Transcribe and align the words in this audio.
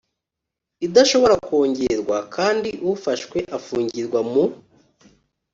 idashobora 0.87 1.35
kongerwa 1.47 2.17
kandi 2.35 2.69
ufashwe 2.93 3.37
afungirwa 3.57 4.19
mu 4.31 4.43